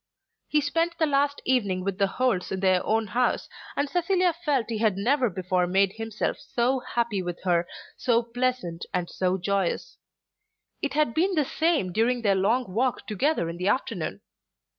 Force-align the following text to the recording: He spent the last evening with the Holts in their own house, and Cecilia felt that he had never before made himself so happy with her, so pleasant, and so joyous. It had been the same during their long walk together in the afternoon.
He 0.47 0.61
spent 0.61 0.97
the 0.97 1.05
last 1.05 1.43
evening 1.45 1.83
with 1.83 1.99
the 1.99 2.07
Holts 2.07 2.51
in 2.51 2.61
their 2.61 2.83
own 2.83 3.05
house, 3.05 3.47
and 3.75 3.87
Cecilia 3.87 4.33
felt 4.33 4.67
that 4.67 4.73
he 4.73 4.79
had 4.79 4.97
never 4.97 5.29
before 5.29 5.67
made 5.67 5.93
himself 5.93 6.39
so 6.39 6.79
happy 6.79 7.21
with 7.21 7.43
her, 7.43 7.67
so 7.97 8.23
pleasant, 8.23 8.83
and 8.95 9.07
so 9.11 9.37
joyous. 9.37 9.99
It 10.81 10.93
had 10.95 11.13
been 11.13 11.35
the 11.35 11.45
same 11.45 11.91
during 11.91 12.23
their 12.23 12.33
long 12.33 12.65
walk 12.73 13.05
together 13.05 13.47
in 13.47 13.57
the 13.57 13.67
afternoon. 13.67 14.21